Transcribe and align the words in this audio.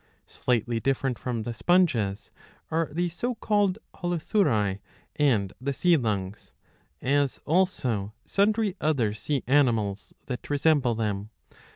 Slightly 0.25 0.79
different 0.79 1.19
from 1.19 1.43
the 1.43 1.53
Sponges 1.53 2.31
are 2.71 2.89
the 2.91 3.07
so 3.09 3.35
called 3.35 3.77
Holothuriae 3.97 4.79
and 5.17 5.53
the 5.61 5.73
Sea 5.73 5.95
lungs,^ 5.95 6.53
as 7.07 7.39
also 7.45 8.11
sundry 8.25 8.75
other 8.81 9.13
sea 9.13 9.43
animals 9.45 10.15
that 10.25 10.49
resemble 10.49 10.95
them. 10.95 11.29